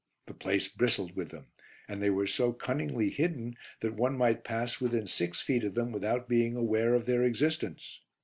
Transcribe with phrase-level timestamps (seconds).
[0.25, 1.45] The place bristled with them,
[1.87, 5.91] and they were so cunningly hidden that one might pass within six feet of them
[5.91, 8.01] without being aware of their existence.